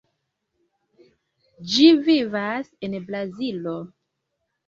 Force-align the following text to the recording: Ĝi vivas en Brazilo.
Ĝi 1.73 1.85
vivas 2.07 2.71
en 2.87 2.97
Brazilo. 3.11 3.77